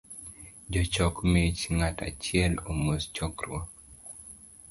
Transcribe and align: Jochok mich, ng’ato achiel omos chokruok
Jochok 0.73 1.15
mich, 1.33 1.59
ng’ato 1.75 2.03
achiel 2.11 2.53
omos 2.69 3.03
chokruok 3.15 3.67